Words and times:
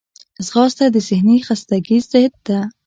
ځغاسته 0.45 0.85
د 0.91 0.97
ذهني 1.07 1.37
خستګي 1.45 1.97
ضد 2.11 2.33
ده 2.47 2.59